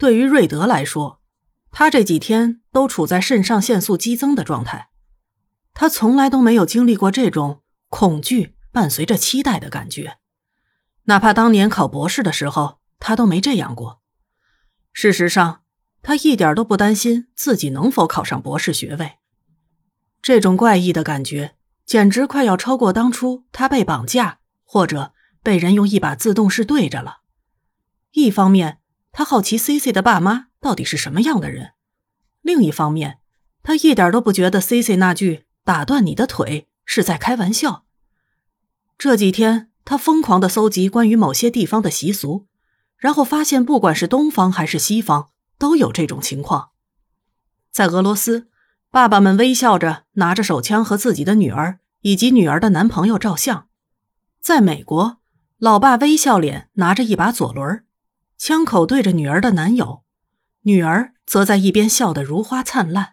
[0.00, 1.20] 对于瑞德来说，
[1.70, 4.88] 他这几天都处在肾上腺素激增的状态。
[5.74, 10.16] 他从来都没有经历过这种恐惧伴随着期待的感觉，
[11.02, 14.00] 哪怕当年考博士的时候，他都没这样过。
[14.94, 15.64] 事实上，
[16.00, 19.18] 他一点都不担心自己能否考上博士学位。
[20.22, 25.12] 这种怪异的感觉，简直快要超过当初他被绑架或者
[25.42, 27.18] 被人用一把自动式对着了。
[28.12, 28.79] 一方面，
[29.12, 31.72] 他好奇 C C 的爸妈到底是什么样的人；
[32.42, 33.18] 另一方面，
[33.62, 35.44] 他一点都不觉得 C C 那句。
[35.62, 37.84] 打断你的腿是在开玩笑。
[38.98, 42.46] 这几天，他疯狂的搜集关于某些地方的习俗，
[42.96, 46.70] 然后发现，不管是东方还是西方，都有这种情况。
[47.70, 48.48] 在俄罗斯，
[48.90, 53.66] 爸爸们微笑着拿着手枪和自己的女儿以及女儿的男朋友照相；
[54.40, 55.18] 在美国，
[55.58, 57.84] 老爸微笑脸拿着一把左轮，
[58.40, 60.02] 枪口对着女儿的男友，
[60.62, 63.12] 女儿则在一边笑得如花灿烂。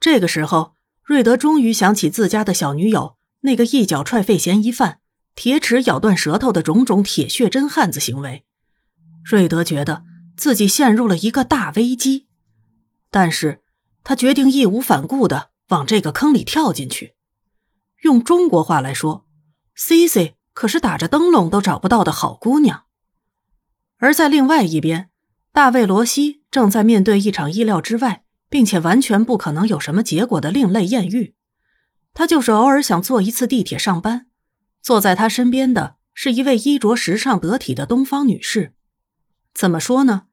[0.00, 0.74] 这个时候。
[1.04, 4.98] 瑞德终于想起自家的小女友那个一脚踹废嫌疑犯、
[5.36, 8.44] 铁齿咬断舌头的种种铁血真汉子行为。
[9.24, 10.02] 瑞德觉得
[10.36, 12.26] 自己陷入了一个大危机，
[13.08, 13.62] 但是
[14.02, 17.14] 他决定义无反顾的往这个坑里跳进去。
[18.02, 19.26] 用中国话来说
[19.76, 22.85] ，C C 可是打着灯笼都找不到的好姑娘。
[23.98, 25.10] 而在另外一边，
[25.52, 28.24] 大卫·罗西正在面对一场意料之外。
[28.48, 31.34] 并且完全不可能有什么结果的另类艳遇，
[32.14, 34.26] 他就是偶尔想坐一次地铁上班。
[34.80, 38.72] 坐在他身边的是一位衣着时尚得体的东方女士。
[39.52, 40.26] 怎么说呢？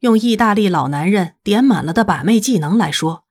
[0.00, 3.24] 用意大利老男人点满了的把妹技能来说，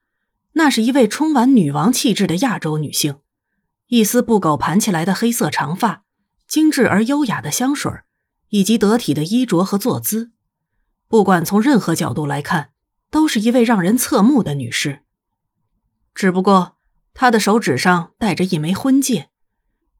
[0.53, 3.17] 那是一位充满女王气质的亚洲女性。
[3.87, 6.03] 一丝不苟盘起来的黑色长发，
[6.47, 7.91] 精致而优雅的香水，
[8.49, 10.31] 以及得体的衣着和坐姿，
[11.07, 12.71] 不管从任何角度来看。
[13.11, 15.03] 都是一位让人侧目的女士，
[16.13, 16.77] 只不过
[17.15, 19.31] 她的手指上戴着一枚婚戒，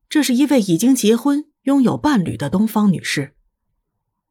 [0.07, 3.35] 这是一位已经结婚、拥有伴侣的东方女士。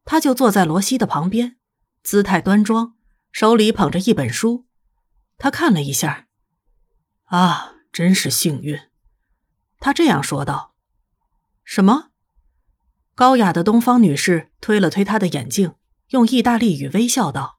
[0.04, 1.56] 她就坐在罗西的旁边，
[2.04, 2.94] 姿态端庄，
[3.32, 4.66] 手里捧着一本书。
[5.36, 6.28] 他看了一下，
[7.24, 8.78] 啊，真是幸运，
[9.80, 10.74] 他这样说道。
[11.64, 12.10] 什么？
[13.18, 15.72] 高雅的东方女士推了推她的眼镜，
[16.10, 17.58] 用意大利语微笑道。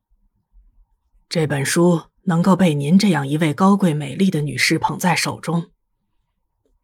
[1.28, 5.69] 这本书能够被您这样一位高贵美丽的女士捧在手中。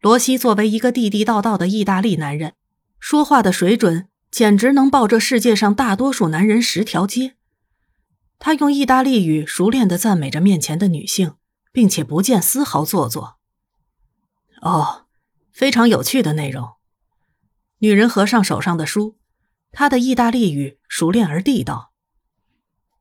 [0.02, 2.52] 罗西作为一个地地道道的意大利男人，
[3.00, 7.36] 说话的水准简直能抱这世界上大多数男人十条街。
[8.38, 11.36] 他用意大利语熟练地赞美着面前的女性，
[11.72, 13.38] 并且不见丝毫做作。
[14.60, 15.06] 哦，
[15.50, 16.75] 非常有趣的内容。
[17.78, 19.18] 女人合上手上的书，
[19.72, 21.92] 她的意大利语熟练而地道。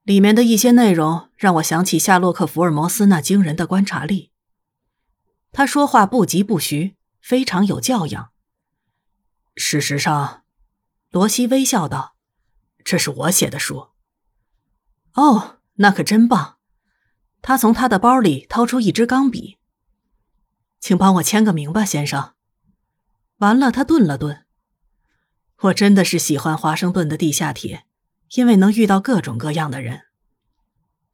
[0.04, 4.32] 里面的一些内容让我想起夏洛克·福尔摩斯那惊人的观察力。
[5.52, 8.32] 他说话不疾不徐，非常有教养。
[9.56, 10.44] 事实上，
[11.10, 12.16] 罗西微笑道
[12.84, 13.88] ：“这是我写的书。”
[15.16, 16.58] 哦，那可真棒！
[17.42, 19.58] 他从他的包里掏出一支钢笔，
[20.80, 22.34] 请帮我签个名吧，先生。
[23.38, 24.45] 完了，他顿了顿。
[25.66, 27.86] 我真的是喜欢华盛顿的地下铁。
[28.32, 30.02] 因为能遇到各种各样的人，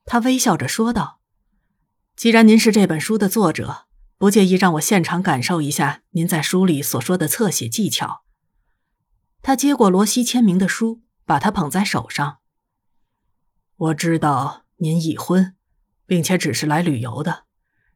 [0.06, 1.20] 他微笑着说道
[2.16, 3.86] ：“既然您是这本书的作者，
[4.18, 8.24] 不介意让我现场感受一下您在书里所说的侧写技巧。”
[9.44, 12.38] 他接过罗西签名的书，把它捧在手上。
[13.76, 15.54] 我知道您已婚，
[16.06, 17.44] 并且只是来旅游的，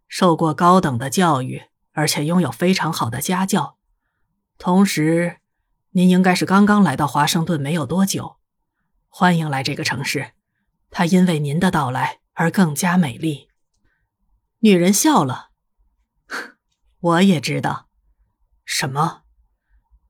[0.09, 3.77] 受过高等的教育，而且拥有非常好的家教。
[4.57, 5.37] 同时，
[5.97, 8.35] 您应该是刚刚来到华盛顿没有多久。
[9.07, 10.33] 欢迎来这个城市，
[10.89, 13.47] 它因为您的到来而更加美丽。
[14.59, 15.51] 女人笑了，
[16.99, 17.87] 我也知道。
[18.65, 19.21] 什么？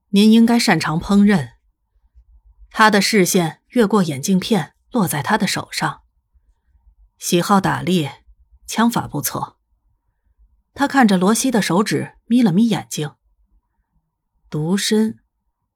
[0.10, 1.52] 您应该擅长烹饪。
[2.72, 6.02] 他的视线越过眼镜片，落在他的手上。
[7.20, 8.26] 喜好打猎，
[8.66, 9.60] 枪法不错。
[10.74, 13.14] 他看着罗西的手指，眯了眯眼睛。
[14.50, 15.20] 独身，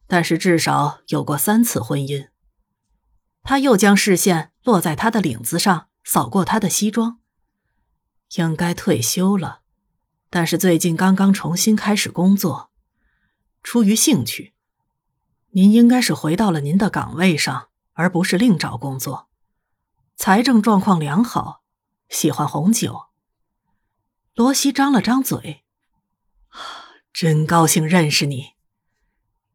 [0.09, 2.29] 但是至少有过三次婚姻。
[3.43, 7.19] 他又将视线落在他的领子上，扫过他的西装。
[8.35, 9.61] 应该退休了，
[10.31, 12.71] 但是最近刚刚重新开始工作，
[13.61, 14.55] 出于兴趣。
[15.51, 19.29] 您应该是回到了您的岗位上，而不是另找工作。
[20.15, 21.61] 财政状况良好，
[22.09, 23.09] 喜欢红酒。
[24.33, 25.63] 罗西张了张嘴，
[27.13, 28.53] 真高兴认识你。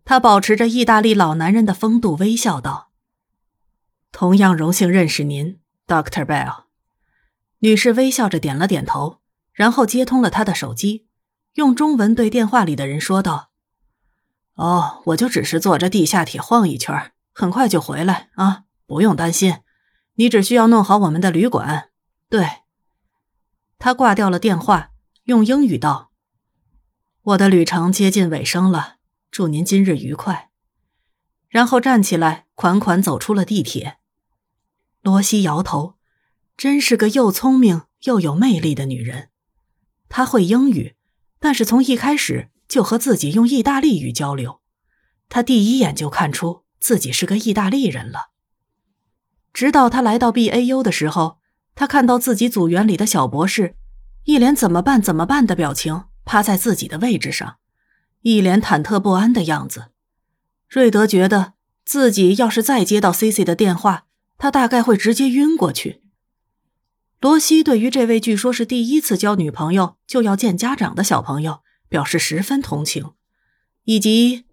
[0.04, 2.90] 他保持着意大利老男人的风度，微笑道。
[4.12, 6.64] 同样荣幸认识您，，Doctor Bell。
[7.60, 9.20] 女士微笑着点了点头，
[9.52, 11.06] 然后接通了他的手机，
[11.54, 13.50] 用中文对电话里的人说道
[14.56, 19.60] ：“哦，我就只是坐着地下铁晃一圈，很快就回来啊，不用担心。
[20.16, 21.88] 你只需要弄好我们的旅馆。”
[22.28, 22.46] 对。
[23.78, 24.90] 他挂掉了电话，
[25.24, 26.10] 用英语道
[27.22, 28.93] ：“我的旅程接近尾声了，
[29.34, 30.50] 祝您今日愉快。”
[31.50, 33.96] 然后站起来，款款走出了地铁。
[35.02, 35.96] 罗西摇头，
[36.56, 39.30] 真是个又聪明又有魅力的女人。
[40.08, 40.94] 她会英语，
[41.40, 44.60] 但是从一开始就和自己用意大利语交流。
[45.28, 48.30] 她第一眼就看出自己是个意大利人了。
[49.52, 51.40] 直到她来到 B A U 的时候，
[51.74, 53.74] 她看到自己组员里的小博士，
[54.22, 57.56] 一脸怎么办怎么办的表情，趴在自己的位置上，
[58.24, 59.90] 一脸忐忑不安的样子。
[60.68, 61.52] 瑞德觉得
[61.84, 64.06] 自己要是再接到 C C 的电话，
[64.38, 66.00] 他大概会直接晕过去。
[67.20, 73.12] 罗西对于这位据说是第一次交女朋友就要见家长的小朋友表示十分同情，
[73.84, 74.46] 以及，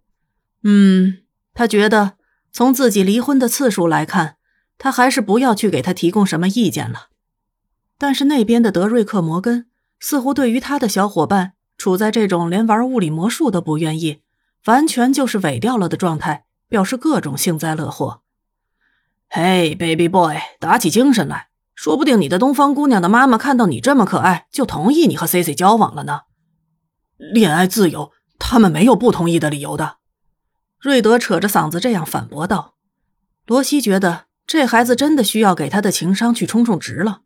[0.64, 1.20] 嗯，
[1.54, 2.18] 他觉得
[2.52, 4.36] 从自己离婚的次数来看，
[4.78, 7.08] 他还是不要去给他提供什么意见了。
[7.98, 14.22] 但是那边的德瑞克摩根似乎对于他的小伙伴处在这种连玩物理魔术都不愿意。
[14.66, 18.22] 完全就是萎掉了的状态，表示各种幸灾乐祸。
[19.28, 26.22] 嘿，baby boy，打起精神来，说不定你的东方姑娘的妈妈看到你这么可爱，就同意你和 C C 交往了呢。
[27.18, 29.96] 恋爱自由，他们没有不同意的理由的。
[30.80, 32.76] 瑞德扯着嗓子这样反驳道。
[33.48, 37.22] 罗西觉得这孩子真的需要给他的情商去充充值了。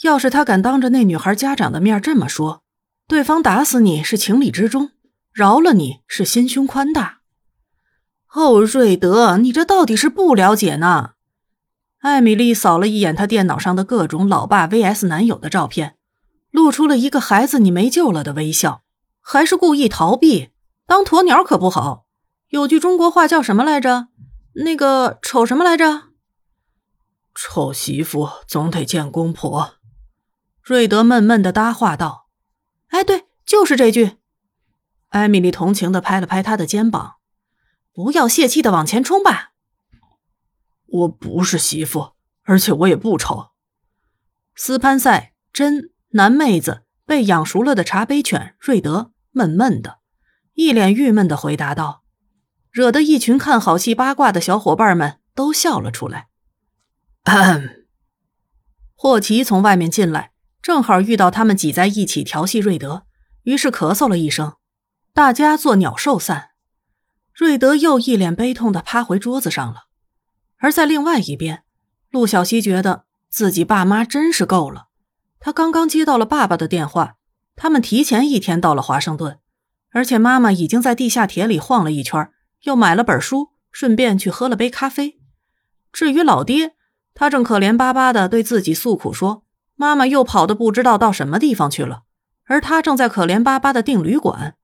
[0.00, 2.62] 要是他敢当着那女孩家长的面这么说，
[3.08, 4.90] 对方打死你是情理之中。
[5.32, 7.20] 饶了你是心胸宽大，
[8.32, 11.10] 哦，瑞德，你这到底是不了解呢？
[11.98, 15.98] 艾米丽扫了一眼他电脑上的各种老爸 VS 男友的照片，
[16.50, 18.82] 露出了一个孩子你没救了的微笑，
[19.20, 20.48] 还是故意逃避？
[20.86, 22.06] 当鸵鸟可不好。
[22.48, 24.08] 有句中国话叫什么来着？
[24.64, 26.04] 那个丑什么来着？
[27.34, 29.74] 丑媳妇总得见公婆。
[30.62, 32.25] 瑞德闷闷的搭话道
[32.96, 34.16] ：“哎，对，就是这句。”
[35.10, 37.16] 艾米丽同情的拍了拍他的肩膀
[37.92, 39.52] ，“不要泄气的往前冲吧。”
[40.88, 42.12] 我不是媳妇，
[42.44, 43.50] 而且我也不丑。
[44.54, 49.98] 斯潘塞、真男妹子、被养熟了的茶杯犬瑞德闷闷的，
[50.54, 52.02] 一脸郁闷的回答道，
[52.70, 56.28] 惹得一群看好戏八卦的小伙伴们都笑了出来。
[58.94, 60.32] 霍奇从外面进来，
[60.66, 63.04] 正好遇到他们挤在一起调戏瑞德，
[63.44, 64.54] 于是咳嗽了一声。
[65.14, 66.48] 大家做鸟兽散，
[67.32, 69.84] 瑞德又一脸悲痛的趴回桌子上了。
[70.58, 71.62] 而在另外一边，
[72.10, 74.88] 陆小西觉得自己爸妈真是够了。
[75.38, 77.14] 他刚刚接到了爸爸的电话，
[77.54, 79.38] 他们提前一天到了华盛顿，
[79.92, 82.28] 而且妈妈已经在地下铁里晃了一圈，
[82.62, 85.20] 又买了本书，顺便去喝了杯咖啡。
[85.92, 86.74] 至于老爹，
[87.14, 89.44] 他正可怜巴巴的对自己诉苦说
[89.76, 92.02] ：“妈妈又跑的不知道到什么地方去了。”
[92.48, 94.54] 而他正在可怜巴巴的订旅馆。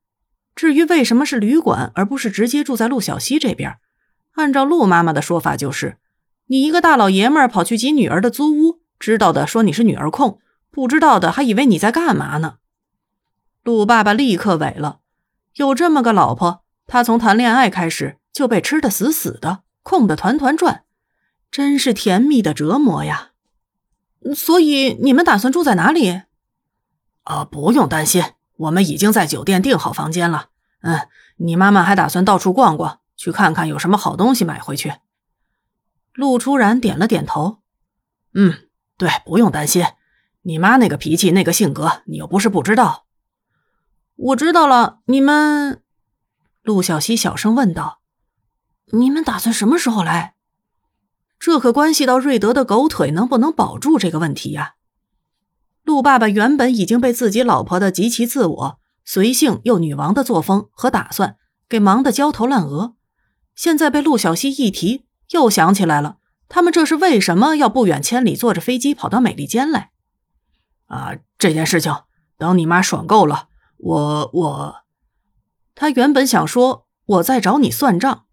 [0.55, 3.79] 至于为什么是旅馆而不是直接住在陆小西这边，
[4.35, 5.97] 按照陆妈妈的说法，就是
[6.47, 10.39] 你一个大老爷们跑去挤女儿的租屋，知道的说你是女儿控，
[10.71, 12.59] 不知道的还以为你在干嘛呢。
[13.65, 15.01] 陆爸爸立刻萎了，
[15.57, 20.85] 有这么个老婆，他从谈恋爱开始就被吃的死死的，控的团团转，
[21.51, 23.32] 真是甜蜜的折磨呀。
[24.35, 26.23] 所以你们打算住在哪里？
[27.25, 28.23] 啊，不用担心。
[28.57, 30.51] 我们已经在酒店订好房间了。
[30.83, 34.95] 嗯，你妈妈还打算到处逛逛，去看看有什么好东西买回去。
[36.13, 37.59] 陆初然点了点头。
[38.35, 39.85] 嗯，对，不用担心。
[40.43, 43.07] 你妈那个脾气，那个性格，你又不是不知道。
[44.17, 45.01] 我知道了。
[45.07, 45.83] 你们，
[46.63, 48.01] 陆小西小声问道
[48.93, 50.35] ：“你们打算什么时候来？”
[51.45, 54.77] 这可关系到瑞德的狗腿能不能保住这个问题呀。
[55.83, 61.35] 陆爸爸原本已经被自己老婆的极其自我、随性又女王的作风和打算
[61.69, 62.95] 给忙得焦头烂额，
[63.57, 66.19] 现在被陆小西一提，又想起来了，
[66.49, 69.91] 他们这是为什么要不远千里坐着飞机跑到美利坚来？
[70.87, 71.93] 啊，这件事情
[72.39, 74.77] 等你妈爽够了，我我……
[75.75, 78.27] 他原本想说我在找你算账，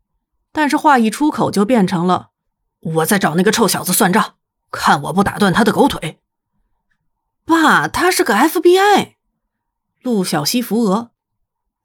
[0.51, 2.27] 但是话一出口就变成了
[2.79, 4.35] 我在找那个臭小子算账，
[4.71, 6.19] 看我不打断他的狗腿。
[7.45, 9.15] 爸，他是个 FBI。
[10.01, 11.11] 陆小西扶额，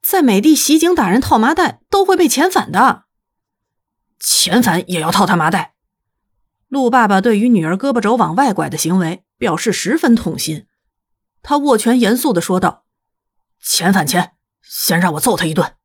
[0.01, 3.03] 在美帝袭警打人套麻袋都会被遣返的，
[4.21, 5.75] 遣返也要套他麻袋。
[6.67, 10.67] 陆爸爸对于女儿胳膊肘往外拐的行为表示十分痛心，
[11.41, 12.85] 他握拳严肃的说道
[13.61, 15.75] ：“遣返前，先让我揍他一顿。”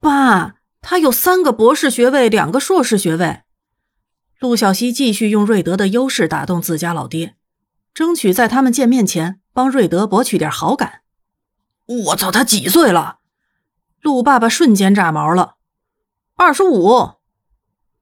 [0.00, 3.42] 爸，他有三个博士学位，两个硕士学位。
[4.40, 7.36] 陆小西继续用瑞德的优势打动自家老爹，
[7.92, 11.02] 争取在他们见面前帮瑞德博取点好感。
[11.84, 13.18] 我操，他几岁了？
[14.00, 15.56] 陆爸爸瞬间炸毛了。
[16.36, 17.16] 二十五，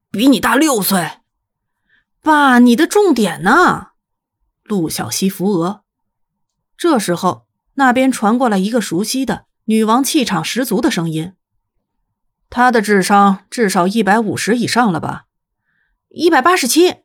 [0.09, 1.17] 比你大六岁。
[2.21, 3.89] 爸，你的重点呢？
[4.63, 5.83] 陆小西扶额。
[6.77, 11.33] 这时候，那边传过来一个熟悉的女王气场十足的声音。
[12.49, 15.25] 他的智商至少一百五十以上了吧？
[16.09, 17.03] 一百八十七，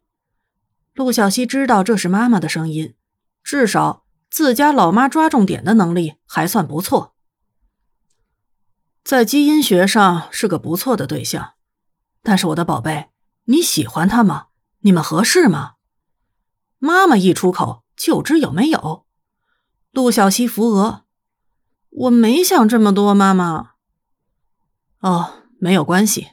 [0.94, 2.94] 陆小西知道这是妈妈的声音，
[3.42, 7.14] 至少自家老妈抓重点的能力还算不错，
[9.04, 11.52] 在基因学上是个不错的对象。
[12.22, 13.10] 但是我的宝贝，
[13.44, 14.46] 你喜欢他吗？
[14.80, 15.74] 你们合适吗？
[16.78, 19.04] 妈妈一出口就知有没有。
[19.92, 21.04] 陆小西扶额，
[21.90, 23.72] 我没想这么多，妈妈。
[25.00, 26.30] 哦，没有关系，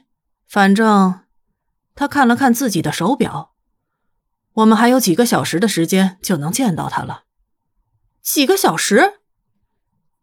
[0.48, 1.21] 反正。
[1.94, 3.52] 他看了看自己的手表，
[4.54, 7.24] 我们还有几个小时的时间就能见到他了。
[8.22, 9.14] 几个小时？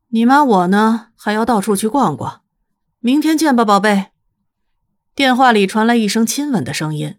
[0.09, 1.07] 你妈我呢？
[1.15, 2.41] 还要到处去逛逛。
[2.99, 4.07] 明天见吧，宝贝。
[5.13, 7.17] 电话里传来一声亲吻的声音。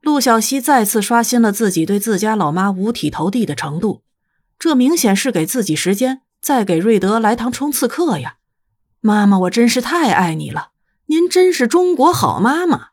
[0.00, 4.04] 陆小西再次刷新了自己对自家老妈五体投地的程度，
[4.58, 8.36] 这明显是给自己时间，再给瑞德来堂冲刺课呀！
[9.00, 10.70] 妈妈，我真是太爱你了，
[11.06, 12.90] 您真是中国好妈妈。